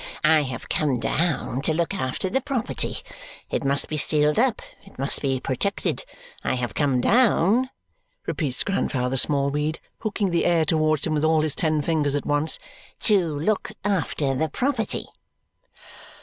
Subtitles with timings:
[0.23, 2.97] I have come down to look after the property;
[3.51, 6.05] it must be sealed up, it must be protected.
[6.43, 7.69] I have come down,"
[8.25, 12.57] repeats Grandfather Smallweed, hooking the air towards him with all his ten fingers at once,
[13.01, 15.05] "to look after the property."